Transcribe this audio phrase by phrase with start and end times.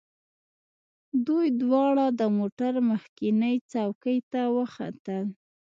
[1.27, 5.25] دوی دواړه د موټر مخکینۍ څوکۍ ته وختل